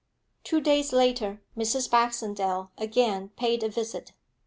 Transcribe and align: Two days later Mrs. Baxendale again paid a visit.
Two 0.43 0.59
days 0.61 0.93
later 0.93 1.43
Mrs. 1.55 1.87
Baxendale 1.87 2.71
again 2.75 3.29
paid 3.35 3.61
a 3.61 3.69
visit. 3.69 4.13